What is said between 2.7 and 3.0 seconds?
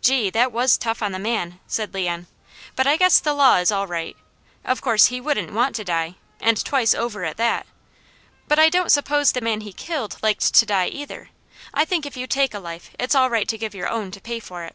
"but I